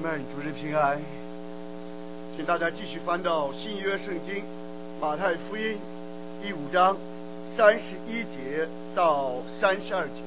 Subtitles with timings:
[0.00, 0.98] 们主日平安，
[2.34, 4.42] 请大家继续翻到新约圣经
[4.98, 5.76] 马太福音
[6.42, 6.96] 第五章
[7.54, 10.22] 三十一节到三十二节。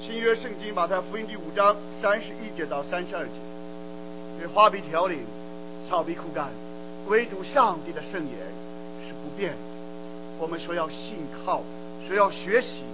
[0.00, 3.32] 新约圣经马太福音第五章三十一节到三十二节。
[4.40, 5.18] 这花皮调零，
[5.86, 6.48] 草皮枯干，
[7.08, 8.34] 唯独上帝的圣言
[9.06, 9.58] 是不变的。
[10.38, 11.62] 我们说要信靠，
[12.08, 12.84] 说要学习，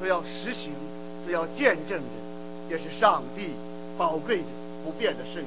[0.00, 0.72] 说要实行，
[1.24, 3.52] 说要见证的，也是上帝。
[4.00, 4.44] 宝贵的
[4.82, 5.46] 不变的圣言，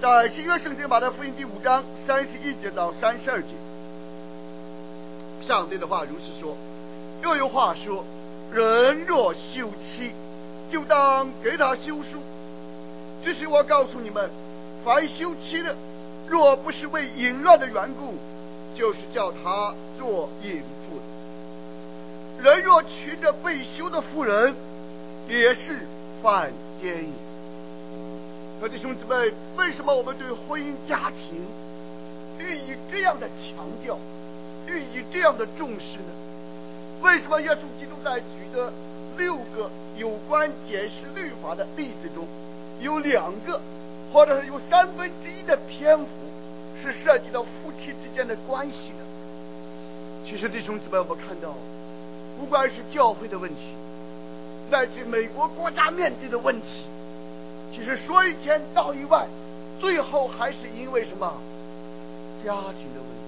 [0.00, 3.48] 在新约圣经马太福音第五章三十一节到三十二节，
[5.46, 6.56] 上帝的话如是说：
[7.22, 8.02] 又有话说，
[8.50, 10.12] 人若休妻，
[10.70, 12.16] 就当给他休书。
[13.22, 14.30] 只是我告诉你们，
[14.82, 15.76] 凡休妻的，
[16.28, 18.14] 若不是为淫乱的缘故，
[18.74, 22.42] 就是叫他做淫妇。
[22.42, 24.54] 人若娶着被休的妇人，
[25.28, 25.86] 也是
[26.22, 26.50] 犯
[26.80, 27.12] 奸淫。
[28.70, 31.38] 弟兄姊妹，为什么我们对婚姻家庭
[32.38, 33.98] 予以这样的强调，
[34.66, 36.12] 予以这样的重视呢？
[37.00, 38.72] 为什么耶稣基督在举的
[39.16, 42.26] 六个有关解释律法的例子中，
[42.80, 43.60] 有两个
[44.12, 46.06] 或者是有三分之一的篇幅
[46.76, 49.04] 是涉及到夫妻之间的关系的？
[50.26, 51.54] 其实弟兄姊妹，我们看到，
[52.38, 53.62] 不管是教会的问题，
[54.70, 56.84] 乃至美国国家面对的问题。
[57.72, 59.28] 其实说一千道一万，
[59.80, 61.32] 最后还是因为什么？
[62.44, 62.62] 家庭
[62.94, 63.18] 的问题。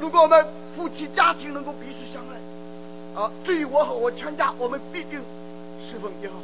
[0.00, 5.20] 如果我们夫妻家庭能够彼此相爱，啊，至于我和我全家，我们必定
[5.80, 6.42] 侍奉耶和华，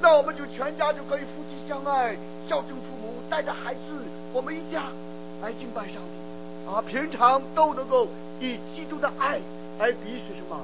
[0.00, 2.16] 那我们就全家就可以夫妻相爱，
[2.48, 4.84] 孝敬父母，带着孩子，我们一家
[5.42, 8.06] 来敬拜上帝，啊，平常都能够
[8.40, 9.40] 以基督的爱
[9.78, 10.60] 来彼此什么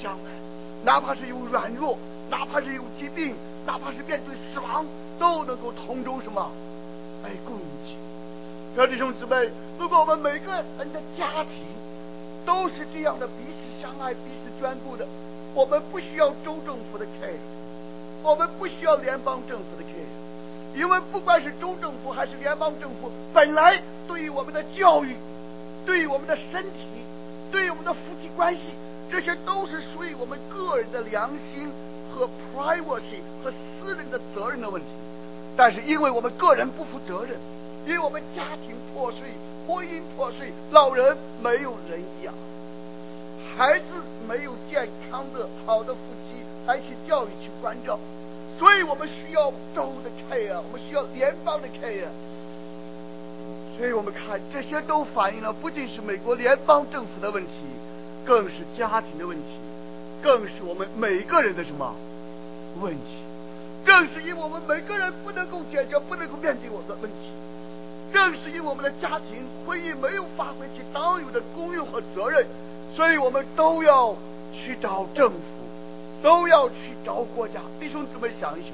[0.00, 0.30] 相爱，
[0.84, 1.96] 哪怕是有软弱。
[2.28, 4.84] 哪怕是有疾病，哪怕是面对死亡，
[5.16, 6.50] 都能够同舟什么，
[7.22, 7.94] 来共济。
[8.74, 11.62] 各位弟兄姊妹，如果我们每个人的家庭
[12.44, 15.06] 都是这样的彼此相爱、彼此眷顾的，
[15.54, 17.38] 我们不需要州政府的 care，
[18.24, 25.14] 我们不需要联邦政府的 care，因为不管是州政府还是联邦政府，本来对于我们的教育、
[25.86, 26.88] 对于我们的身体、
[27.52, 28.72] 对于我们的夫妻关系，
[29.10, 31.68] 这些都是属于我们个人的良心。
[32.16, 34.88] 和 privacy 和私人的责任的问题，
[35.54, 37.38] 但是因为我们个人不负责任，
[37.84, 39.28] 因为我们家庭破碎、
[39.68, 42.32] 婚姻破碎，老人没有人养，
[43.54, 43.84] 孩子
[44.26, 47.98] 没有健康的好的夫妻来去教育去关照，
[48.58, 52.08] 所以我们需要州的 care，我们需要联邦的 care，
[53.76, 57.65] 所以我们看这些都反映了不仅是美国联邦政府的问题，
[58.26, 59.44] 更是家庭的问题，
[60.20, 61.94] 更是我们每个人的什么？
[62.80, 63.22] 问题，
[63.86, 67.30] 正是因为我们每个人不能够解决、不能够面对我们的问题，
[68.12, 72.44] 正是因为我们的家庭婚姻没有发挥其当有的功用和责任，
[72.92, 74.14] 所以我们都要
[74.52, 75.38] 去找政府，
[76.22, 77.60] 都要去找国家。
[77.80, 78.72] 弟兄姊妹想一想，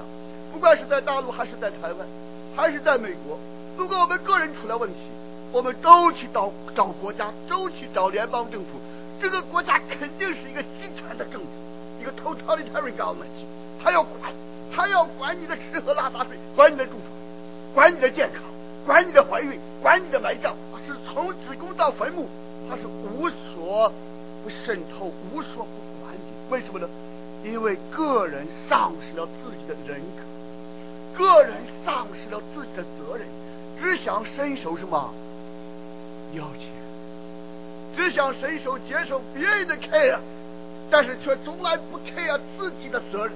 [0.52, 2.08] 不管是在大陆还是在台湾，
[2.56, 3.38] 还是在美国，
[3.76, 4.96] 如果我们个人出了问题，
[5.52, 8.80] 我们都去找找国家，都去找联邦政府。
[9.22, 11.46] 这个国家肯定是一个集权的政府，
[12.00, 13.28] 一个 totalitary government。
[13.80, 14.32] 他要管，
[14.74, 17.06] 他要管你的吃喝拉撒睡，管你的住房，
[17.72, 18.42] 管你的健康，
[18.84, 22.26] 管你的怀孕，管你的埋葬，是从子宫到坟墓，
[22.68, 23.92] 他是无所
[24.42, 25.70] 不渗透、无所不
[26.02, 26.12] 管。
[26.50, 26.88] 为什么呢？
[27.44, 31.52] 因为个人丧失了自己的人格，个人
[31.84, 33.28] 丧失了自己的责任，
[33.78, 35.14] 只想伸手什么
[36.34, 36.70] 要钱，
[37.94, 40.18] 只想伸手接受别人的 care，
[40.90, 43.32] 但是却从来不 care 自己的责任。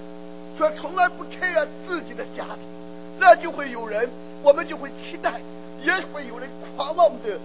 [0.59, 2.57] 却从来不 care 自己的家庭，
[3.19, 4.09] 那就会有人，
[4.43, 5.39] 我们就会期待，
[5.83, 7.39] 也会有人狂妄的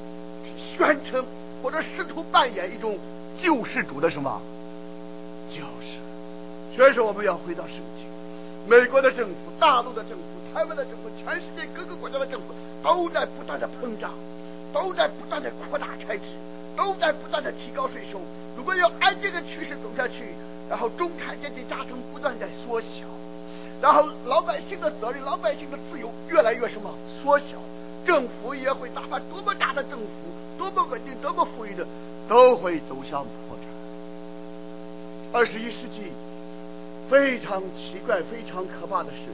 [0.58, 1.26] 宣称
[1.62, 2.98] 或者试图扮演一种
[3.38, 4.42] 救世主的什么
[5.50, 5.98] 救世。
[6.74, 8.06] 所以说，我们要回到圣经，
[8.66, 14.14] 美国的政府、大陆的政府、台湾的政府、全世界各个国家的政府都在不断的膨胀，
[14.72, 16.32] 都在不断的扩大开支，
[16.82, 18.20] 都在不断的提高税收。
[18.58, 20.34] 如果要按这个趋势走下去，
[20.68, 23.06] 然后中产阶级阶层不断在缩小，
[23.80, 27.58] 然后老百姓的责任、老百姓的自由越来越什么缩小，
[28.04, 30.08] 政府也会哪怕多么大的政府、
[30.58, 31.86] 多么稳定、多么富裕的，
[32.28, 35.40] 都会走向破产。
[35.40, 36.12] 二十一世纪
[37.08, 39.30] 非常奇怪、非常可怕的是，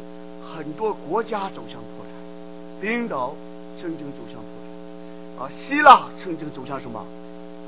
[0.54, 3.34] 很多国家走向破产，冰岛
[3.80, 4.52] 曾经走向破
[5.40, 7.06] 产，啊，希腊曾经走向什么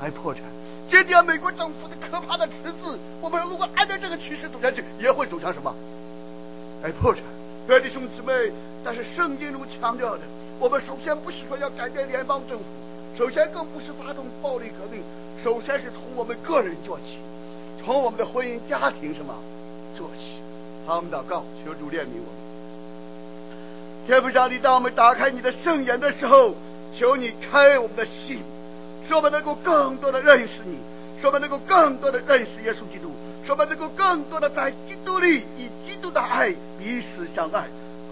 [0.00, 0.42] 来破产。
[0.88, 5.74] 今天美国政府的可怕的赤字，我们如果按照这个趋势走下去，也会走向什么
[6.82, 7.22] 来破产。
[7.68, 8.50] 各位弟兄姊妹，
[8.84, 10.22] 但是圣经中强调的，
[10.58, 12.64] 我们首先不是说要改变联邦政府，
[13.16, 15.02] 首先更不是发动暴力革命，
[15.42, 17.18] 首先是从我们个人做起，
[17.80, 19.34] 从我们的婚姻家庭什么
[19.94, 20.40] 做起。
[20.86, 22.40] 好，我们祷告，求主怜悯我们。
[24.06, 26.54] 天父上帝，当我们打开你的圣言的时候，
[26.92, 28.38] 求你开我们的心，
[29.10, 30.78] 使我们能够更多的认识你，
[31.20, 33.10] 使我们能够更多的认识耶稣基督，
[33.44, 37.64] 使我们能够更多的在基督里以基督的爱彼此相爱，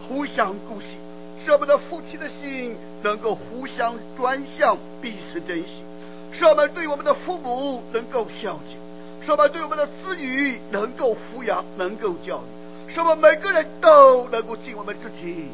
[0.08, 0.96] 互相顾惜，
[1.40, 5.84] 使我们的夫妻的心能够互相转向，彼此珍惜，
[6.32, 8.76] 使我们对我们的父母能够孝敬，
[9.22, 12.90] 使我们对我们的子女能够抚养，能够教育。
[12.92, 15.46] 使我们每个人都能够尽我们自己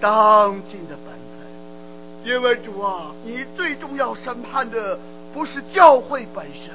[0.00, 1.27] 当尽的本，
[2.24, 4.98] 因为主啊，你最重要审判的
[5.32, 6.72] 不是教会本身，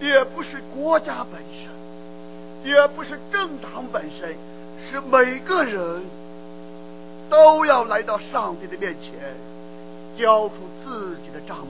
[0.00, 4.34] 也不是国家本身，也不是政党本身，
[4.80, 6.02] 是每个人
[7.28, 9.12] 都要来到上帝的面前，
[10.16, 11.68] 交出自己的账本。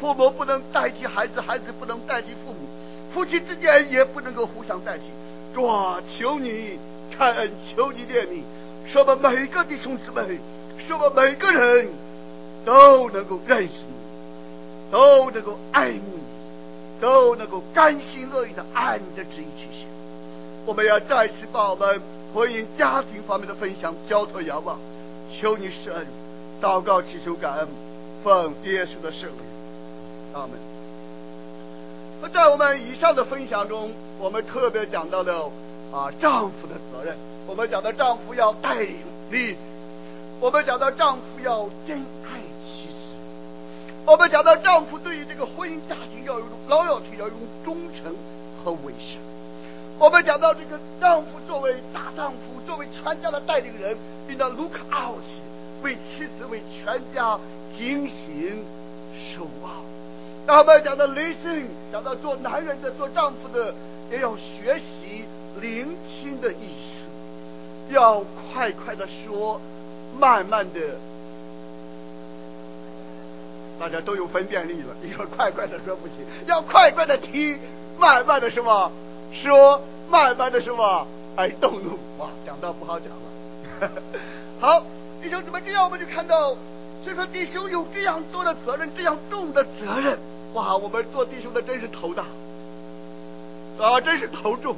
[0.00, 2.66] 父母不能代替孩子，孩子不能代替父母，
[3.12, 5.04] 夫妻之间也不能够互相代替。
[5.54, 6.78] 主啊，求你
[7.16, 8.42] 开恩，求你怜悯，
[8.86, 10.38] 使我们每个弟兄姊妹，
[10.80, 11.88] 使我们每个人
[12.64, 19.86] 都能够认识你，都能够爱慕你，都能够甘心乐意的按你的旨意去行。
[20.66, 22.00] 我们要再次把我们
[22.34, 24.78] 婚姻家庭方面的分享交托仰望，
[25.30, 26.06] 求你施恩，
[26.60, 27.68] 祷告祈求感恩，
[28.22, 29.40] 奉耶稣的圣名，
[30.34, 30.50] 阿门。
[32.22, 35.50] 那在我们以上的分享中，我们特别讲到了
[35.90, 37.16] 啊丈夫的责任。
[37.46, 38.96] 我们讲到丈夫要带领
[39.30, 39.56] 你，
[40.40, 43.14] 我们讲到丈夫要真爱妻子。
[44.06, 48.16] 我们讲到丈夫对于这个婚姻家庭要有一种老友要有一种忠诚
[48.64, 49.20] 和委身。
[49.98, 53.94] 我们讲到这个丈夫作为大丈夫，作为全家的带领人，
[54.30, 55.22] 应当 look out，
[55.82, 57.38] 为妻子为全家
[57.76, 58.64] 警醒
[59.14, 59.72] 守望。
[60.46, 63.74] 那我们讲到 listen，讲到做男人的、做丈夫的，
[64.10, 65.26] 也要学习
[65.60, 69.60] 聆听的意识，要快快的说，
[70.18, 70.80] 慢慢的。
[73.78, 76.16] 大家都有分辨力了，你说快快的说不行，
[76.46, 77.58] 要快快的听，
[77.98, 78.92] 慢慢的什么
[79.32, 79.80] 说，
[80.10, 83.90] 慢慢的什么哎动怒哇，讲到不好讲了。
[84.60, 84.82] 好，
[85.22, 86.54] 弟兄姊妹，这样我们就看到，
[87.02, 90.18] 所以说弟兄有这样多的责任，这样重的责任。
[90.52, 92.26] 哇，我们做弟兄的真是头大，
[93.82, 94.76] 啊，真是头重，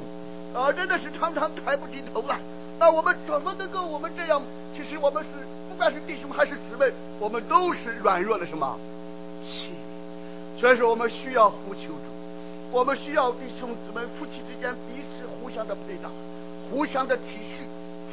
[0.55, 2.39] 啊，真的是常常抬不起头来。
[2.79, 4.41] 那我们怎么能够我们这样？
[4.75, 5.29] 其实我们是
[5.69, 8.77] 不管是弟兄还是姊妹，我们都是软弱的什么？
[9.43, 9.69] 妻。
[10.59, 12.09] 所以说我们需要呼求主，
[12.71, 16.09] 我们需要弟兄姊妹夫妻之间彼此互相的配搭，
[16.69, 17.63] 互相的体恤。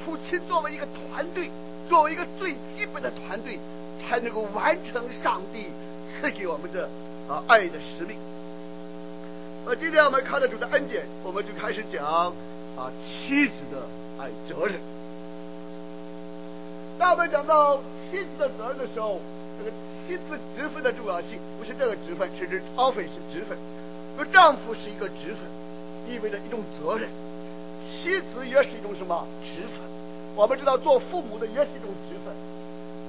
[0.04, 1.50] 夫妻作为一个团队，
[1.88, 3.58] 作为一个最基本的团队，
[3.98, 5.66] 才能够完成上帝
[6.08, 6.88] 赐给我们的。
[7.28, 8.16] 啊，爱的使命。
[9.64, 12.32] 那今天我们看到主的恩典，我们就开始讲啊
[12.98, 13.86] 妻子的
[14.18, 14.80] 爱责任。
[17.00, 19.18] 当我们讲到妻子的责任的时候，
[19.58, 19.72] 这个
[20.04, 23.56] 妻子职分的重要性，不是这个职分，是指 office 职分。
[24.18, 25.48] 说丈夫是一个职分，
[26.06, 27.08] 意味着一种责任；
[27.80, 29.80] 妻子也是一种什么职分？
[30.36, 32.34] 我们知道做父母的也是一种职分。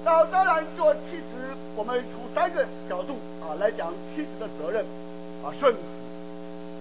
[0.06, 4.86] 那当然，做妻子，我们从三个角度啊来讲妻子的责任
[5.44, 5.80] 啊，顺服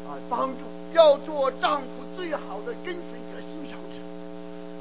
[0.06, 0.62] 啊，帮助，
[0.94, 3.98] 要做丈夫最好的跟随者、欣赏者，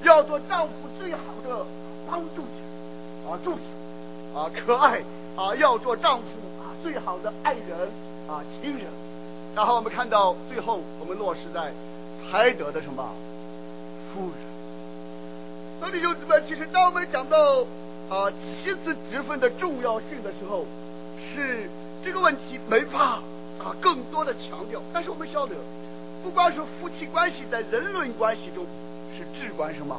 [0.07, 1.65] 要做丈夫最好的
[2.09, 5.01] 帮助者啊，助手啊，可爱
[5.35, 6.25] 啊，要做丈夫
[6.59, 7.89] 啊最好的爱人
[8.27, 8.85] 啊，亲人。
[9.55, 11.71] 然后我们看到最后，我们落实在
[12.31, 13.09] 才德的什么
[14.13, 14.33] 夫人。
[15.81, 16.39] 那里有什么？
[16.47, 17.65] 其实当我们讲到。
[18.09, 20.65] 啊，妻子职分的重要性的时候，
[21.21, 21.69] 是
[22.03, 23.21] 这个问题没法
[23.59, 24.81] 啊更多的强调。
[24.91, 25.53] 但是我们晓得，
[26.23, 28.65] 不光是夫妻关系在人伦关系中
[29.15, 29.95] 是至关什么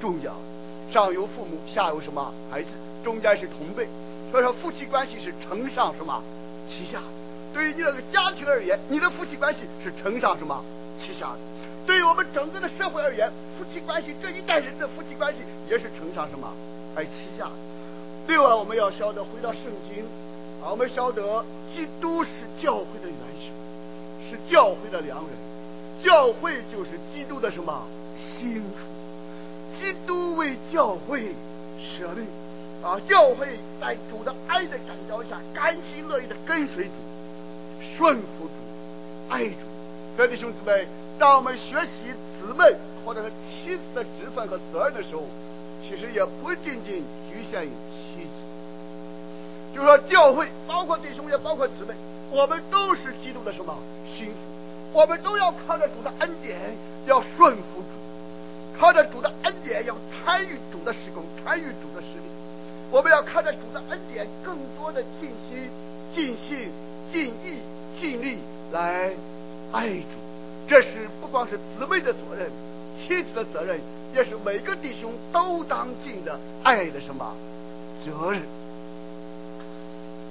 [0.00, 0.34] 重要，
[0.94, 3.88] 上有父母，下有什么孩子，中间是同辈，
[4.30, 6.22] 所以说夫妻关系是承上什么
[6.68, 7.00] 启下。
[7.52, 10.64] 对于你这个家庭而言，你的夫妻关系是承上什么
[10.96, 11.38] 启下的。
[11.84, 16.48] 对于我们整个的社会而言，夫妻关系这一代人的夫妻关系也是承上什么。
[16.94, 17.52] 爱妻下的。
[18.28, 20.04] 另外，我们要晓得，回到圣经
[20.62, 23.50] 啊，我们晓得，基督是教会的元首，
[24.22, 25.28] 是教会的良人，
[26.04, 27.84] 教会就是基督的什么
[28.16, 28.93] 心腹，
[29.80, 31.34] 基督为教会
[31.78, 32.26] 舍命
[32.82, 36.90] 啊，教会在主的爱的感召下，甘心乐意的跟随主，
[37.82, 38.52] 顺服主，
[39.28, 39.54] 爱主。
[40.16, 40.86] 各位弟兄姊妹，
[41.18, 42.04] 当我们学习
[42.38, 45.22] 姊妹或者是妻子的职分和责任的时候，
[45.82, 48.30] 其实也不仅仅局限于妻子。
[49.74, 51.94] 就是说，教会包括弟兄也包括姊妹，
[52.30, 53.76] 我们都是基督的什么
[54.06, 56.76] 心腹，我们都要靠着主的恩典，
[57.06, 59.32] 要顺服主，靠着主的
[59.74, 62.30] 也要参与主的施工，参与主的事力。
[62.92, 65.68] 我们要靠着主的恩典，更多的尽心、
[66.14, 66.70] 尽性、
[67.12, 67.60] 尽意、
[67.98, 68.38] 尽力
[68.72, 69.12] 来
[69.72, 70.16] 爱主。
[70.68, 72.48] 这是不光是姊妹的责任，
[72.96, 73.80] 妻子的责任，
[74.14, 77.34] 也是每个弟兄都当尽的爱的什么
[78.04, 78.42] 责任。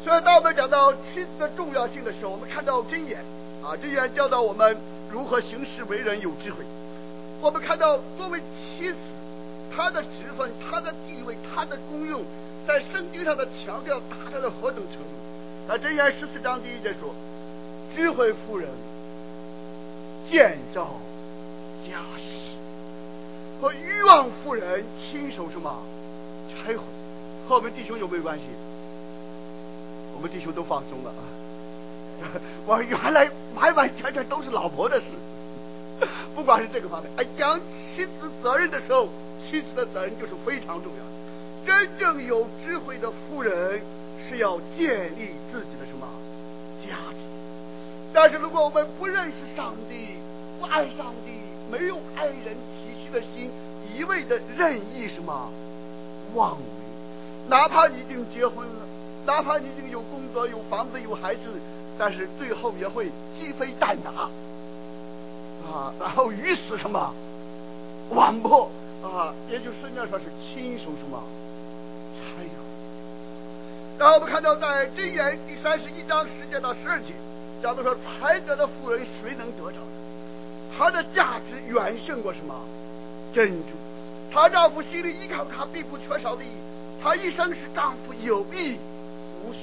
[0.06, 3.20] 所以，当我们讲到妻子的重要性的时候，我们看到箴言
[3.62, 4.78] 啊，箴言教导我们
[5.12, 6.60] 如何行事为人有智慧。
[7.42, 8.98] 我们看到作为妻子，
[9.76, 12.22] 他的职分、他的地位、他的功用，
[12.68, 15.08] 在圣经上的强调达到了何等程度？
[15.68, 17.16] 那箴言十四章第一节说
[17.94, 18.70] ：“智慧妇人
[20.30, 21.00] 建造
[21.88, 22.56] 家室，
[23.62, 25.82] 和愚妄妇人亲手什么
[26.50, 26.84] 拆毁。”
[27.48, 28.46] 和我们弟兄有没有关系？
[30.16, 31.22] 我们弟兄都放松了啊！
[32.66, 35.12] 我原来完完全全都是老婆的事，
[36.36, 39.10] 不管是这个方面，哎，讲妻子责任的时候，
[39.54, 41.12] 妻子的责任就是非常重要的。
[41.64, 43.80] 真正有智慧的妇人
[44.20, 46.08] 是要建立自己的什么
[46.82, 47.20] 家庭？
[48.12, 50.16] 但是如果我们不认识上帝，
[50.60, 51.34] 不爱上帝，
[51.72, 52.36] 没有爱人
[52.74, 53.52] 体恤的心，
[53.96, 55.52] 一味的任意什么
[56.34, 56.64] 妄为，
[57.48, 58.88] 哪怕你已经结婚了。
[59.28, 61.62] 哪怕你已经有工作、有房子、有孩子，
[62.00, 64.10] 但是最后也会鸡飞蛋打
[65.70, 67.14] 啊，然后鱼死什么
[68.10, 68.72] 网破
[69.04, 71.22] 啊，也就圣经说是亲手什么
[72.16, 72.50] 拆毁。
[74.00, 77.14] 然后我们看到在箴言第三十一章十节到十二节，
[77.62, 79.78] 讲到说才德的妇人谁能得着？
[80.78, 82.56] 她的价值远胜过什么
[83.36, 83.76] 珍珠？
[84.32, 86.58] 她丈夫心里依靠她，并不缺少利益。
[87.04, 88.78] 她一生是丈夫有益。
[89.46, 89.62] 无损。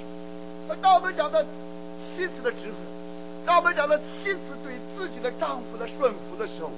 [0.68, 0.76] 那。
[0.76, 2.74] 当我们讲到妻子的职分，
[3.46, 6.70] 当我们讲到妻子对自己的丈夫的顺服的时候，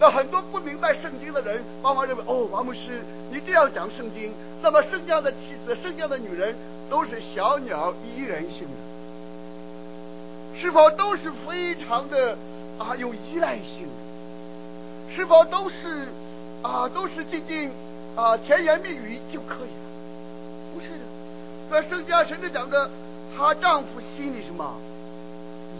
[0.00, 6.56] 那很多不明白圣经的人，往往认为哦，王牧师，你这样讲圣经，那么圣经上的妻子、圣经上的女人
[6.88, 12.38] 都是小鸟依人性的，是否都是非常的
[12.78, 15.12] 啊有依赖性的？
[15.12, 16.08] 是否都是
[16.62, 17.70] 啊都是仅仅
[18.16, 19.90] 啊甜言蜜语就可以了？
[20.74, 21.04] 不是的。
[21.68, 22.90] 那圣经上甚至讲的，
[23.36, 24.76] 她丈夫心里什么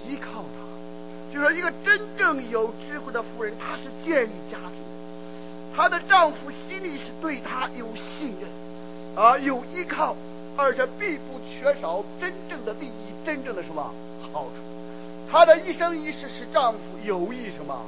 [0.07, 0.60] 依靠她，
[1.33, 4.83] 就说一个真正有智慧的妇人，她是建立家庭，
[5.75, 10.17] 她的丈夫心里是对她有信任啊，有依靠，
[10.57, 13.93] 而且必不缺少真正的利益，真正的什么
[14.33, 14.63] 好处。
[15.31, 17.81] 她的一生一世使丈夫有益什么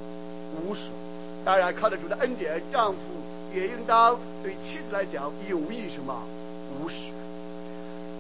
[0.57, 0.91] 无损，
[1.45, 2.99] 当然靠得住的恩典，丈夫
[3.53, 6.23] 也应当对妻子来讲有益什么
[6.79, 7.13] 无损。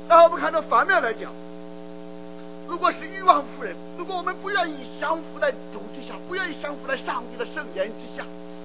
[0.08, 1.30] 然后我们看到反面来讲，
[2.68, 8.24] 如果是欲望富人，如果我们不愿意降服在主之下，不愿意降服在上帝的圣言之下，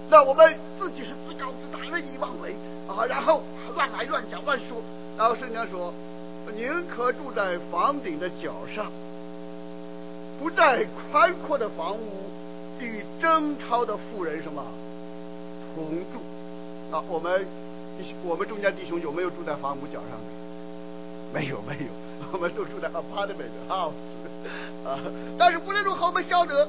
[0.10, 2.56] 那我们自己是自高自大、任意妄为
[2.88, 3.44] 啊，然后
[3.76, 4.78] 乱来乱讲乱说。
[5.18, 5.94] 然后圣经说，
[6.56, 8.92] 宁可住在房顶的角上，
[10.40, 12.30] 不在宽阔的房屋
[12.80, 14.64] 与争吵的妇人什么
[15.76, 16.20] 同住。
[16.96, 17.46] 啊，我们
[18.24, 21.34] 我们中间弟兄有没有住在房屋角上的？
[21.34, 21.92] 没有没有，
[22.32, 23.94] 我们都住在 apartment house
[24.86, 25.00] 啊。
[25.38, 26.68] 但是无论如何，我们晓得，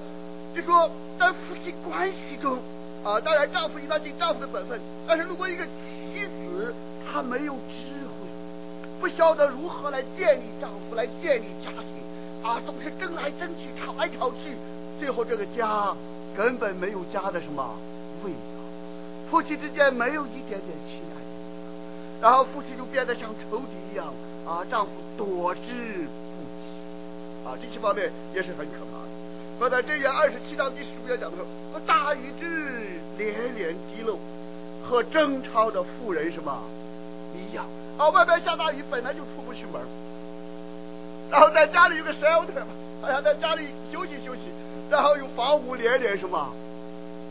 [0.55, 2.59] 就说在夫妻关系中
[3.05, 4.81] 啊，当然丈夫应当尽丈夫的本分。
[5.07, 6.75] 但是如果一个妻子
[7.11, 8.29] 她没有智慧，
[9.01, 14.57] 不晓得如何来建立丈夫，来建立家庭啊，总是争来争去，吵来吵去，
[14.99, 15.95] 最后这个家
[16.37, 17.77] 根本没有家的什么
[18.25, 18.39] 味道，
[19.31, 21.17] 夫妻之间没有一点点亲爱，
[22.21, 24.13] 然后夫妻就变得像仇敌一样。
[24.47, 26.81] 啊，丈夫躲之不及，
[27.45, 29.09] 啊，这些方面也是很可怕的。
[29.61, 32.47] 那在这言二十七章第十五节讲的时候，大禹之
[33.19, 34.19] 连连滴漏，
[34.89, 36.63] 和争吵的妇人什么
[37.35, 37.67] 一样？
[37.99, 39.83] 啊，外边下大雨，本来就出不去门，
[41.31, 42.73] 然后在家里有个 shelter 嘛，
[43.03, 44.45] 好像在家里休息休息，
[44.89, 46.55] 然后有房屋连连什么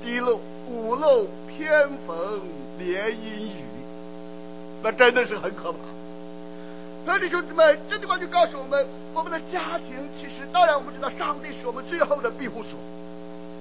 [0.03, 0.39] 滴漏、
[0.69, 2.15] 屋漏偏逢
[2.77, 3.65] 连阴雨，
[4.83, 5.77] 那真的是很可怕。
[7.05, 12.77] 所以兄弟们，这地方就告诉我们，我们的家庭其实，当然我们知道上帝是我们最后的庇护所，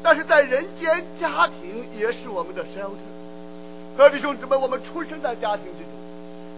[0.03, 2.97] 但是在人间，家庭也是我们的 shelter。
[3.97, 5.93] 所以兄弟们，我们出生在家庭之中，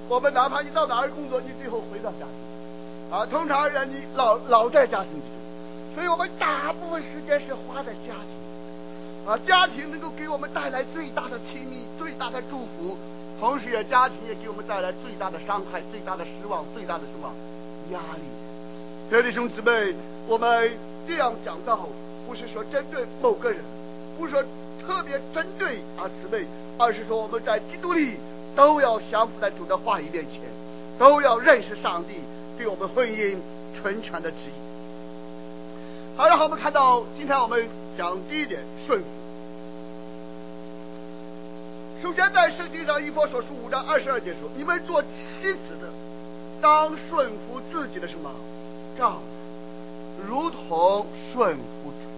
[0.08, 8.38] 我们哪怕你到哪儿工作，你最后回到家庭，啊，通常而言你老老在家庭之中，所以我们大部分时间是花在家庭。
[9.26, 12.96] 啊，家庭能够给我们带来最大的亲密、最大的祝福，
[13.40, 17.32] 同时也家庭也给我们带来最大的伤害、最大的失望、最大的什么
[17.92, 18.22] 压力。
[19.10, 19.94] 各位弟兄姊妹，
[20.26, 20.72] 我们
[21.06, 21.88] 这样讲到，
[22.26, 23.60] 不是说针对某个人，
[24.18, 24.42] 不是说
[24.84, 26.44] 特别针对啊姊妹，
[26.78, 28.16] 而是说我们在基督里
[28.56, 30.42] 都要降服在主的话语面前，
[30.98, 32.14] 都要认识上帝
[32.58, 33.36] 对我们婚姻
[33.72, 34.58] 纯全的旨意。
[36.16, 39.06] 好，然后我们看到今天我们讲第一点顺服。
[42.00, 45.88] 首先，在圣经上，以弗所书五章二十二节说：“你们做妻子的，
[46.60, 48.30] 当顺服自己的什么
[48.96, 49.22] 丈夫，
[50.24, 52.08] 如同顺服主。”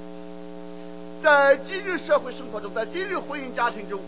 [1.24, 3.98] 在今日社会生活中，在今日婚姻家庭中，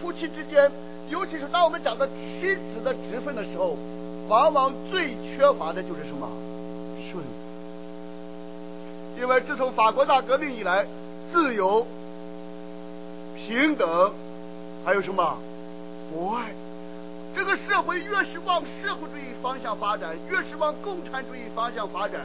[0.00, 0.70] 夫妻之间，
[1.10, 3.76] 尤其是当我们讲到妻子的职分的时候，
[4.28, 6.30] 往往最缺乏的就是什么
[7.10, 7.30] 顺服。
[9.20, 10.86] 因为自从法国大革命以来，
[11.32, 11.84] 自由、
[13.34, 14.12] 平等。
[14.86, 15.36] 还有什么
[16.12, 16.54] 博爱？
[17.34, 22.20] 这个社会越是往社会主义方向发展，越是往共产主义方向发展，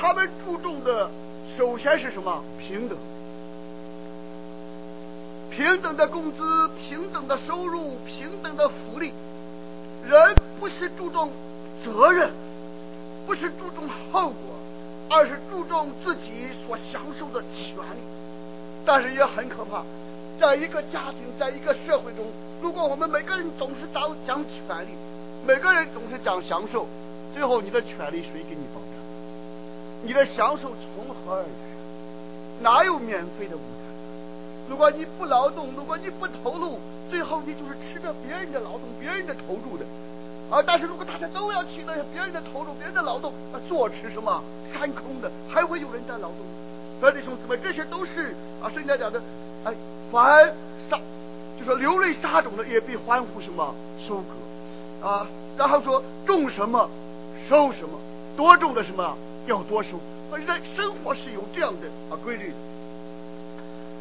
[0.00, 1.10] 他们注重的
[1.58, 2.44] 首先是什么？
[2.60, 2.96] 平等，
[5.50, 9.12] 平等的工资，平等的收入，平等的福利。
[10.08, 11.32] 人不是注重
[11.84, 12.30] 责任，
[13.26, 14.36] 不是注重后果，
[15.10, 18.00] 而是注重自己所享受的权利。
[18.86, 19.82] 但是也很可怕。
[20.40, 22.24] 在一个家庭，在一个社会中，
[22.62, 24.92] 如果我们每个人总是讲讲权利，
[25.46, 26.88] 每个人总是讲享受，
[27.34, 28.90] 最后你的权利谁给你保障？
[30.02, 31.48] 你的享受从何而来？
[32.62, 33.84] 哪有免费的午餐？
[34.70, 36.78] 如果你不劳动，如果你不投入，
[37.10, 39.84] 最后你就是吃着别人的劳动、别人的投入的。
[40.50, 40.60] 啊！
[40.66, 46.38] 但是如果大家都要去那些别人的投入、别人的劳动，啊，坐吃什么山空的，还会有人在劳动？
[46.98, 49.20] 各位弟兄姊妹，这些都是啊，圣经讲的，
[49.64, 49.74] 哎。
[50.10, 50.52] 凡
[50.88, 50.98] 杀，
[51.58, 56.90] 就说流泪杀种的也必欢呼什么收割，啊，然后说种什么
[57.48, 57.98] 收什么，
[58.36, 60.00] 多种的什么要多收，
[60.32, 62.52] 人生活是有这样的啊规律。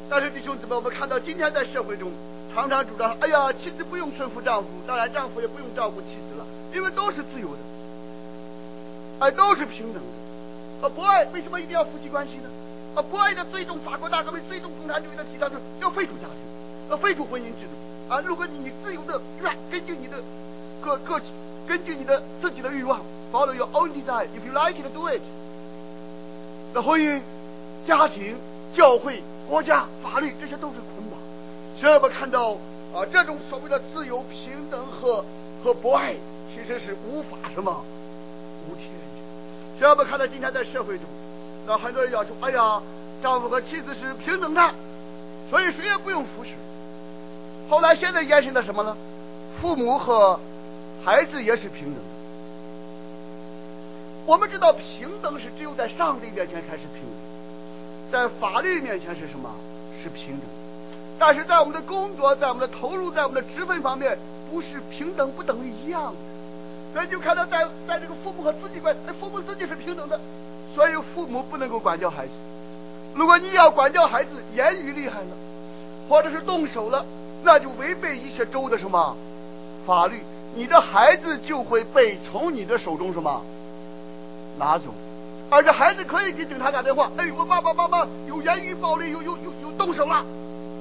[0.09, 2.11] 但是弟兄姊妹，我们看到今天在社会中，
[2.55, 7.59] 常常主张，哎呀，妻子不用顺服丈夫，当然丈夫也不用照顾妻子了，因为都是自由的，
[9.19, 10.01] 哎，都是平等
[10.81, 12.49] 的，啊，不爱为什么一定要夫妻关系呢？
[12.95, 18.13] 啊，博爱的最终法国大革命最终共产主义的提倡就是要废除家庭，要废除婚姻制度。
[18.13, 20.17] 啊，如果你你自由的愿，根据你的
[20.81, 21.31] 个个体，
[21.67, 25.21] 根据你的自己的欲望，follow your own desire，if you like it，do it。
[26.73, 27.21] 那婚姻、
[27.85, 28.35] 家庭、
[28.73, 31.19] 教会、国家、法律，这些都是捆绑。
[31.77, 32.53] 所以我们看到
[32.91, 35.23] 啊，这种所谓的自由、平等和
[35.63, 36.15] 和博爱，
[36.51, 37.85] 其实是无法什么
[38.67, 39.77] 无天的。
[39.77, 41.05] 所以我们看到今天在社会中。
[41.67, 42.81] 那很多人要求，哎呀，
[43.21, 44.73] 丈夫和妻子是平等的，
[45.49, 46.51] 所以谁也不用服侍。
[47.69, 48.97] 后来现在延伸的什么呢？
[49.61, 50.39] 父母和
[51.05, 52.01] 孩子也是平等的。
[54.25, 57.01] 我们知道平等是只有在上帝面前才是平
[58.11, 59.49] 等，在法律面前是什么？
[60.01, 60.41] 是平等。
[61.19, 64.17] 但是在我们的工作，在我们的投入，在我们的职分方面，
[64.49, 66.17] 不是平等不等于一样的。
[66.93, 70.19] 所以就看到在在这个父母和子女关，父母自己是平等的。
[70.73, 72.33] 所以父母不能够管教孩子。
[73.15, 75.27] 如果你要管教孩子，言语厉害了，
[76.07, 77.03] 或者是动手了，
[77.43, 79.17] 那就违背一些州的什么
[79.85, 80.21] 法律，
[80.55, 83.41] 你的孩子就会被从你的手中什么
[84.59, 84.85] 拿走。
[85.49, 90.23] 而且孩子可以给警察打电话，哎，我爸爸妈妈有言语暴力，有有有有动手了，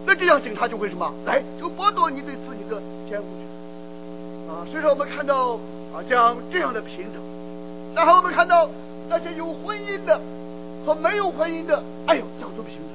[0.05, 4.69] 那这样警察就会什么来就剥夺你对自己的监护权啊。
[4.71, 5.55] 所以说我们看到
[5.95, 7.23] 啊，像这样的平等，
[7.95, 8.69] 然后我们看到。
[9.09, 10.21] 那些有婚姻的
[10.85, 12.89] 和没有婚姻的，哎呦，讲究平等。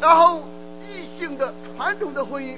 [0.00, 0.42] 然后
[0.88, 2.56] 异性的传统的婚姻，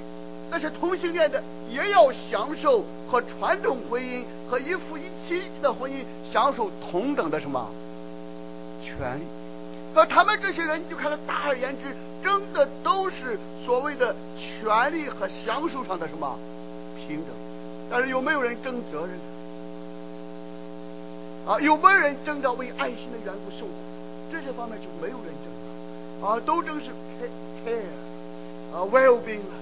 [0.49, 7.69] 那些同性恋的也要享受和传统婚姻和一夫一妻的婚姻享受同等的什么
[8.81, 9.23] 权利？
[9.93, 16.37] 和他们这些人，就看到，大而言之，争的都是所谓的权利和享受上的什么
[16.97, 17.27] 平等。
[17.89, 19.11] 但是有没有人争责任？
[21.45, 23.71] 啊，有没有人争着为爱心的缘故受苦？
[24.31, 26.89] 这些方面就没有人争了，啊，都争是
[27.63, 27.77] care，
[28.73, 29.53] 啊，well-being 了，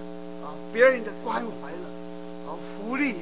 [0.47, 3.19] 啊，别人的关怀了，啊，福利了，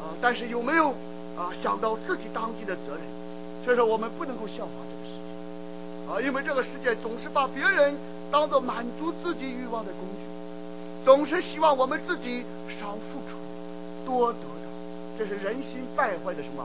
[0.00, 0.90] 啊，但是有没有
[1.36, 3.02] 啊想到自己当尽的责任？
[3.64, 7.96] 所以说我们不能够效仿这个世界，啊，因为这个世界总是把别人
[8.30, 13.36] 当做满足自己欲望的工具，总是希望我们自己少付出，
[14.06, 16.64] 多得到，这是人心败坏的什么？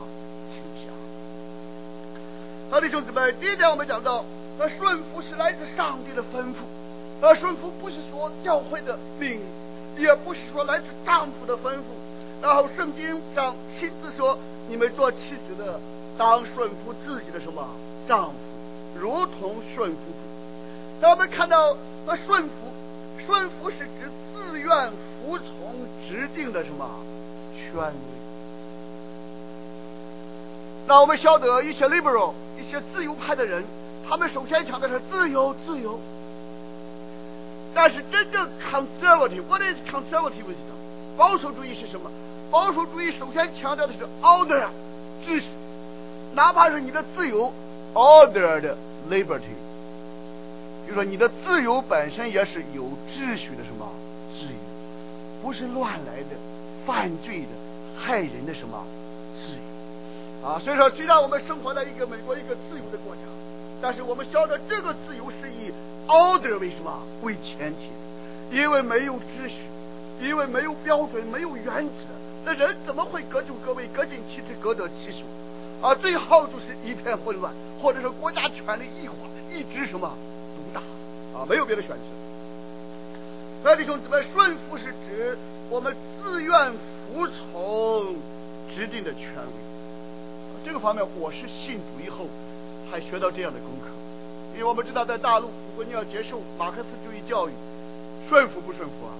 [2.70, 4.22] 好的，兄姊妹，第一点我们讲到，
[4.58, 6.66] 那顺服是来自上帝的吩咐，
[7.22, 9.40] 而顺服不是说教会的命，
[9.96, 11.96] 也不是说来自丈夫的吩咐。
[12.42, 15.80] 然后圣经上亲自说，你们做妻子的
[16.18, 17.66] 当顺服自己的什么
[18.06, 18.34] 丈夫，
[19.00, 21.00] 如同顺服主。
[21.00, 21.74] 那我们看到，
[22.06, 22.50] 呃，顺服，
[23.18, 25.74] 顺服是指自愿服从
[26.06, 26.86] 指定的什么
[27.54, 27.92] 权威。
[30.86, 33.62] 那我们晓得一些 liberal，一些自由派的人，
[34.08, 36.00] 他们首先讲的是自由，自由。
[37.74, 40.56] 但是真正 conservative，what is conservatism？
[41.16, 42.10] 保守主义是什么？
[42.50, 44.68] 保守主义首先强调的是 order，
[45.22, 45.48] 秩序，
[46.34, 47.52] 哪怕是你的自由
[47.94, 48.74] ，ordered
[49.10, 49.54] liberty，
[50.86, 53.92] 就是说你的自由本身也是有秩序的什么
[54.32, 54.54] 自由，
[55.42, 56.36] 不是乱来的、
[56.86, 57.48] 犯罪的、
[58.00, 58.82] 害人的什么
[59.36, 59.58] 自由
[60.44, 60.58] 啊。
[60.58, 63.22] 所以说，虽然我们生活在一个美国一个自由的国家，
[63.80, 65.72] 但是我们晓得这个自由是以
[66.06, 67.88] order 为什么为前提，
[68.50, 69.62] 因为没有秩序，
[70.20, 72.04] 因为没有标准，没有原则。
[72.44, 75.22] 那人怎么会各就各位，各尽其职，各得其所？
[75.80, 79.14] 啊，最好就是一片混乱，或者是国家权力一化，
[79.52, 80.12] 一直什么
[80.56, 80.80] 独大
[81.38, 82.02] 啊，没有别的选择。
[83.62, 85.36] 那弟兄姊妹，顺服是指
[85.68, 88.16] 我们自愿服从
[88.74, 89.67] 指定的权威。
[90.64, 92.26] 这个方面，我是信主以后
[92.90, 93.88] 还学到这样的功课，
[94.54, 97.52] 因为我们知道在大陆，如果你要接受马克思主义教育，
[98.28, 99.12] 顺服不顺服啊？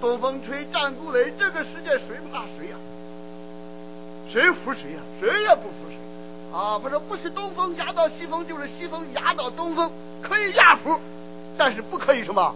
[0.00, 2.76] 东风吹，战鼓擂，这个世界谁怕谁呀、
[4.28, 5.96] 谁服谁呀、谁也不服谁
[6.52, 6.78] 啊！
[6.78, 9.90] 不是不是东风压倒西风，就是西风压倒东风，
[10.20, 10.98] 可以压服，
[11.56, 12.54] 但是不可以什么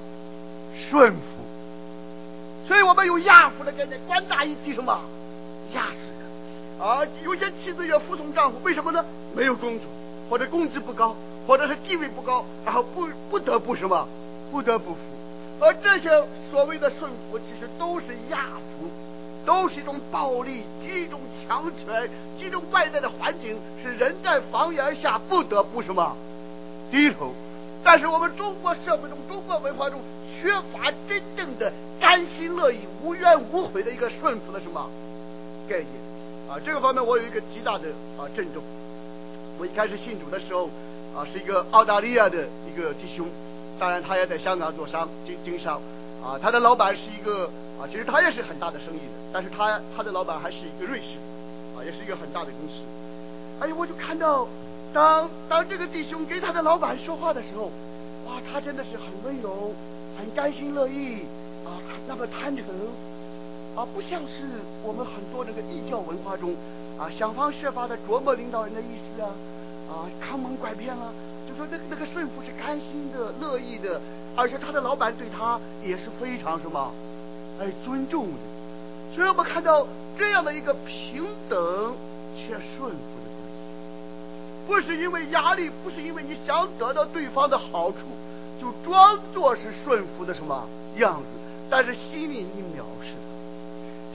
[0.77, 1.21] 顺服。
[2.67, 5.01] 所以我们有压服的概念，官大一级什么
[5.73, 6.11] 压死
[6.79, 7.01] 啊！
[7.25, 9.05] 有些妻子也服从丈夫，为什么呢？
[9.35, 9.89] 没有工作，
[10.29, 14.07] 或者工资不高，或者是地位不高，然后不不得不什么，
[14.51, 15.01] 不得不服。
[15.59, 16.11] 而这些
[16.51, 18.45] 所谓的顺服，其实都是压
[18.79, 18.91] 服，
[19.47, 26.15] 都是一种暴力，及一种强权，及一种外在的环境，是人在房檐下不得不什么
[26.91, 27.33] 低头。
[27.83, 34.91] 但是我们中国社会中、中国文化中缺乏真正的甘心乐意、无怨无悔的一个顺服的什么
[35.69, 35.89] 概念
[36.49, 36.59] 啊？
[36.65, 38.63] 这个方面我有一个极大的啊震动。
[39.59, 40.69] 我一开始信主的时候
[41.17, 43.27] 啊，是一个澳大利亚的一个弟兄。
[43.79, 45.81] 当然，他也在香港做商经经商，
[46.25, 47.45] 啊，他的老板是一个
[47.79, 51.19] 啊，其实他也是很大的生意的，但是他他的老板还是一个瑞士，
[51.77, 52.81] 啊，也是一个很大的公司。
[53.61, 54.49] 哎，我就看到，
[54.95, 57.71] 当当这个弟兄跟他的老板说话的时候，
[58.27, 59.75] 哇，他真的是很温柔，
[60.19, 61.27] 很甘心乐意，
[61.67, 61.77] 啊，
[62.09, 62.65] 那么坦诚，
[63.77, 64.45] 啊，不像是
[64.83, 66.57] 我们很多这个异教文化中，
[66.99, 69.29] 啊，想方设法的琢磨领导人的意思啊，
[69.89, 71.13] 啊，坑蒙拐骗了。
[71.47, 74.01] 就说那个那个顺服是甘心的、乐意的，
[74.35, 76.91] 而且他的老板对他也是非常什么，
[77.61, 79.15] 哎，尊重的。
[79.15, 79.87] 所以我们看到
[80.17, 81.95] 这样的一个平等
[82.35, 87.99] 且顺服的关系，不是因为压力，不是因为你想得到对方的好处，
[88.61, 91.27] 就装作是顺服的什么样子，
[91.71, 92.85] 但是心里你秒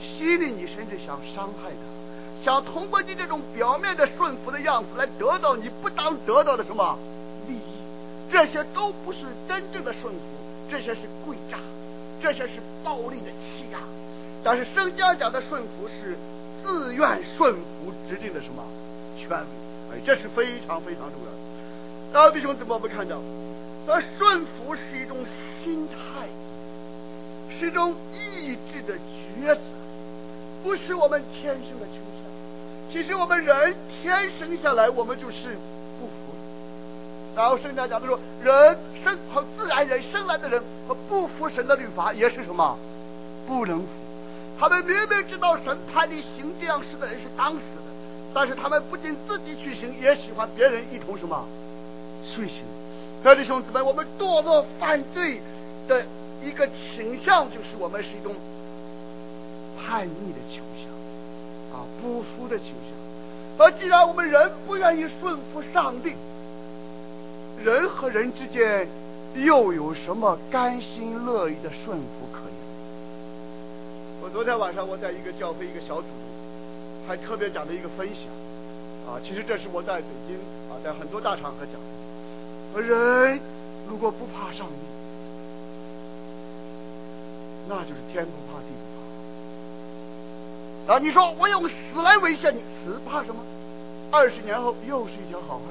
[0.02, 6.98] 视他，心里你甚至想伤害他，想通过你这种表面的顺服的样子来得到你不当得到的什么。
[7.48, 7.74] 利益，
[8.30, 10.20] 这些都不是真正的顺服，
[10.70, 11.58] 这些是诡诈，
[12.20, 13.78] 这些是暴力的欺压。
[14.44, 16.16] 但是圣家讲的顺服是
[16.62, 18.64] 自愿顺服指定的什么
[19.16, 21.38] 权威，哎，这是非常非常重要的。
[22.12, 23.16] 然后弟兄姊妹，我们看到，
[23.86, 26.28] 而顺服是一种心态，
[27.50, 29.60] 是一种意志的抉择，
[30.62, 32.90] 不是我们天生的倾向。
[32.90, 35.50] 其实我们人天生下来，我们就是
[35.98, 36.34] 不服。
[37.34, 42.76] 然后圣经讲的说，人生和自然人生来的人和不服神的律法也是什么？
[43.46, 43.88] 不能服。
[44.58, 47.90] 他们明明知道审判你行这样事的人是当死的，
[48.34, 51.44] 但是他们不仅自己去行，也喜欢别人一同什么？
[52.22, 52.62] 去行。
[53.24, 55.40] 各位弟兄姊妹，我们堕落犯罪
[55.88, 56.04] 的
[56.42, 58.34] 一个倾向，就是我们是一种
[59.82, 60.88] 叛逆的倾向，
[61.76, 63.66] 啊，不服的倾向。
[63.66, 66.14] 而既然我们人不愿意顺服上帝。
[67.62, 68.88] 人和人之间
[69.36, 72.50] 又有什么甘心乐意的顺服可言？
[74.20, 76.08] 我昨天晚上我在一个教会一个小组，
[77.06, 78.26] 还特别讲了一个分享
[79.06, 79.20] 啊。
[79.22, 80.34] 其实这是我在北京
[80.68, 81.74] 啊，在很多大场合讲
[82.74, 82.80] 的。
[82.80, 83.38] 人
[83.88, 84.74] 如果不怕上帝，
[87.68, 89.01] 那就是天不怕地不怕。
[90.88, 93.40] 啊，你说我用死来威胁你，死怕什么？
[94.10, 95.66] 二十年后又是一条好汉。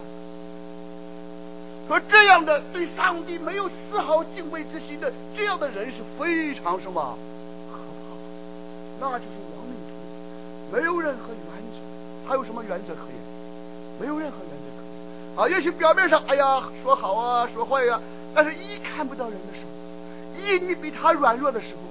[1.88, 7.18] 说这样的对上帝没有丝毫敬畏之心的这样的人是非常什么
[7.72, 9.12] 可怕？
[9.12, 9.76] 那就是亡命
[10.72, 11.38] 徒，没有任何原
[11.74, 13.18] 则，还有什么原则可言？
[14.00, 15.50] 没有任何原则可言啊！
[15.50, 18.00] 也许表面上哎呀说好啊，说坏呀、
[18.34, 21.82] 但是一看不到人的时候，一你比他软弱的时候，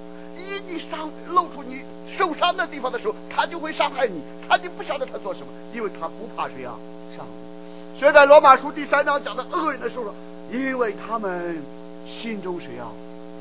[0.40, 6.74] 一你伤露出你受伤的地方的时候，他就会伤害你，他就不晓得他做什么，因为他不怕谁啊？
[7.16, 8.00] 上帝。
[8.00, 10.14] 所以在罗马书第三章讲的恶人的时候，
[10.50, 11.62] 因为他们
[12.06, 12.88] 心中谁啊？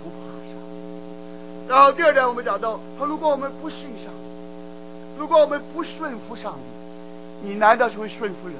[0.03, 1.69] 不怕上帝。
[1.69, 8.55] 然后第二点我们讲到，他如果我们不信上帝，如果我们不顺服上帝，你难道是会顺服人？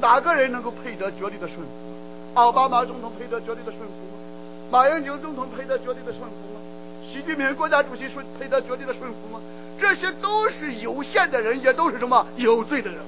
[0.00, 1.72] 哪个人能够配得绝对的顺服？
[2.34, 4.18] 奥巴马总统配得绝对的顺服吗？
[4.70, 6.57] 马英九总统配得绝对的顺服吗？
[7.10, 9.40] 习近平国家主席顺配得绝对的顺服吗？
[9.80, 13.00] 这些都是有限的人，也都是什么有罪的人。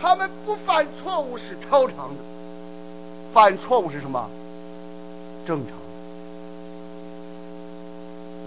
[0.00, 2.16] 他们不犯错误是超常的，
[3.32, 4.28] 犯错误是什么？
[5.46, 5.76] 正常。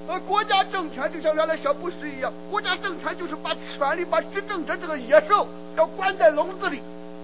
[0.10, 6.82] 而国家政权就像原来小布什一样，国家政权就是把权力、把执政者这个野兽要关在笼子里，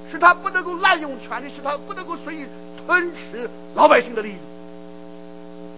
[0.10, 2.46] 使他不能够滥用权力，使他不能够随意
[2.86, 4.38] 吞吃老百姓的利益。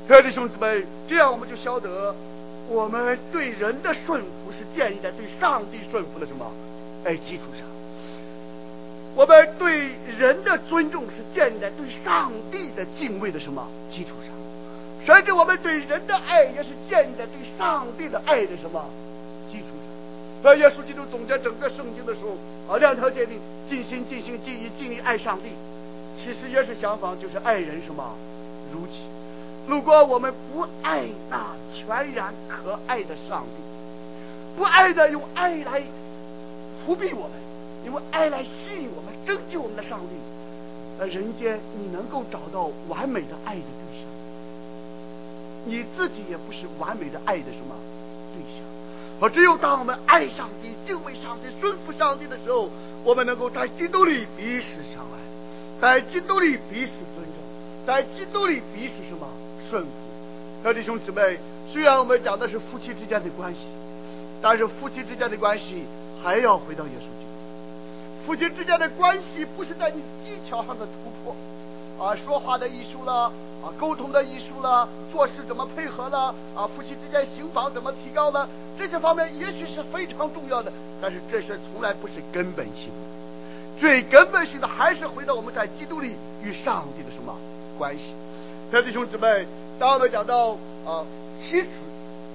[0.09, 2.15] 亲爱的弟兄姊妹，这样我们就晓得，
[2.67, 6.51] 我们对人的顺服是建立在对上帝顺服的什么
[7.05, 7.63] 哎基础上。
[9.15, 14.33] 我们对人的尊重是建立在对上帝的敬畏的什么基础上？
[15.05, 18.83] 甚至我们对人的爱也是建立在对上帝的爱的什么
[19.51, 19.65] 基础
[20.41, 20.43] 上？
[20.43, 22.31] 在耶稣基督总结整个圣经的时候
[22.73, 23.37] 啊，两条诫命：
[23.69, 25.51] 尽心、尽心、尽意、尽力爱上帝。
[26.17, 28.15] 其实也是相仿，就是爱人什么
[28.73, 29.03] 如己。
[29.69, 35.83] 如果我们不爱那全然可爱的上帝，不爱的用爱来
[36.83, 37.31] 扶庇我们。
[37.85, 40.15] 用爱来吸引我们、拯救我们的上帝，
[40.99, 44.05] 在人间你能够找到完美的爱的对象，
[45.65, 47.75] 你自己也不是完美的爱的什么
[48.33, 48.65] 对象。
[49.21, 52.69] 而只有当我们爱上帝、敬畏上帝、顺服上帝的时候，
[53.05, 55.19] 我们能够在基督里彼此相爱，
[55.79, 59.25] 在基督里彼此尊重，在基督里彼此什么
[59.69, 59.89] 顺服。
[60.63, 63.71] 那弟兄姊妹，虽然我们讲的是夫妻之间的关系，
[64.41, 65.85] 但是夫妻之间的关系
[66.23, 68.25] 还要回到耶稣基督。
[68.25, 71.35] 夫妻之间的关系不是在你技巧上的突破，
[72.03, 73.31] 啊，说话的艺术了，
[73.63, 87.35] 啊，沟通的艺术了，做事怎么配合了，啊，夫妻之间行房怎么提高了，这些方面也许是非常重要的，但是这些从来不是根本性的，最根本性的还是回到我们在基督里与上帝的什么
[87.77, 88.13] 关系。
[88.71, 89.47] 各位弟兄姊妹，
[89.79, 90.51] 当我们讲到
[90.85, 91.03] 啊
[91.39, 91.69] 妻子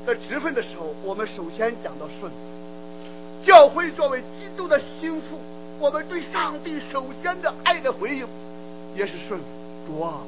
[0.05, 2.37] 的职分的时候，我们首先讲到顺服，
[3.45, 5.39] 教会作为基督的心腹。
[5.79, 8.27] 我们对上帝首先的爱的回应，
[8.97, 9.47] 也是顺服。
[9.87, 10.23] 主啊，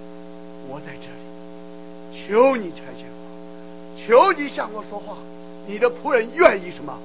[0.69, 5.17] 我在这里，求你差遣我，求你向我说话。
[5.67, 6.97] 你的仆人愿意什么？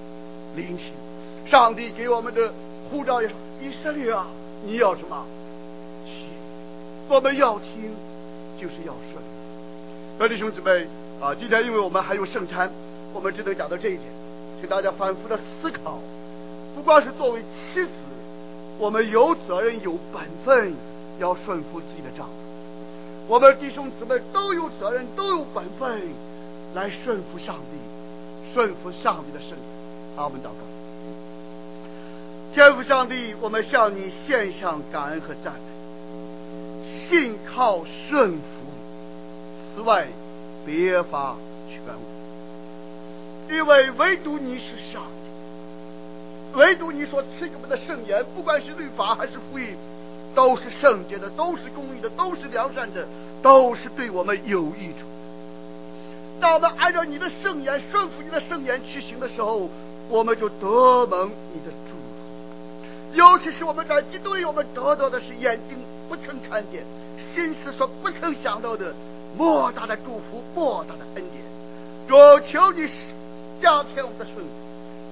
[0.56, 0.94] 聆听。
[1.48, 2.54] 上帝给我们的
[2.92, 4.28] 呼召也是：以色列啊，
[4.64, 5.26] 你要什么？
[6.06, 6.14] 听。
[7.10, 7.92] 我们要听，
[8.62, 9.24] 就是要顺。
[10.20, 10.86] 各位弟兄姊妹
[11.20, 12.70] 啊，今天因为我们还有圣餐，
[13.12, 14.04] 我们只能讲到这一点，
[14.60, 16.00] 请大家反复的思考。
[16.76, 17.90] 不光是作为妻子。
[18.78, 20.74] 我们有责任、有本分，
[21.20, 22.34] 要顺服自己的丈夫。
[23.28, 26.02] 我们弟兄姊妹都有责任、都有本分，
[26.76, 29.60] 来顺服上帝，顺服上帝的圣言。
[30.16, 30.62] 好，我们祷告。
[32.54, 38.40] 天父上帝，我们向你献上感恩和赞美，信靠顺服，
[39.74, 40.08] 此外
[40.66, 41.06] 别无
[41.70, 46.60] 全无，因为唯独你是上帝。
[46.60, 49.78] 唯独你所赐给我们的圣言，不管是律法还是福音，
[50.36, 53.08] 都是圣洁的，都是公义的，都是良善的，
[53.42, 55.06] 都是对我们有益处。
[56.42, 59.70] 当我们按照你的圣言顺服你的圣言去行的时候，
[60.10, 61.98] 我们就得蒙你的祝福。
[63.14, 65.78] 尤其是我们在基督里，我们得到的是眼睛
[66.10, 66.84] 不曾看见，
[67.18, 68.94] 心思所不曾想到的
[69.38, 71.44] 莫大的祝福，莫大的恩典。
[72.08, 72.16] 主
[72.46, 72.88] 求你
[73.62, 74.52] 加添我们的顺服，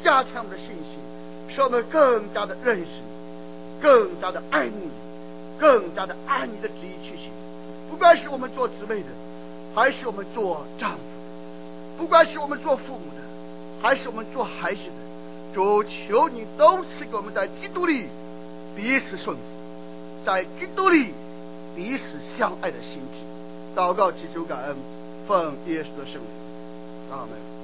[0.03, 0.99] 加添我们的信心。
[1.51, 4.91] 使我们更加的认识你，更加的爱慕你，
[5.57, 7.31] 更加的按你的旨意去行。
[7.89, 9.07] 不管是我们做姊妹的，
[9.73, 13.21] 还是我们做丈夫的；不管是我们做父母的，
[13.81, 18.09] 还是我们做孩子的，主求你都赐给我们在基督里
[18.75, 19.41] 彼此顺服，
[20.23, 21.15] 在基督里
[21.75, 23.25] 彼此相爱的心志。
[23.75, 24.75] 祷告祈求感恩，
[25.27, 26.29] 奉耶稣的圣名，
[27.11, 27.58] 阿门。